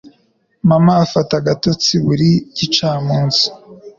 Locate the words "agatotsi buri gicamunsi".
1.41-3.45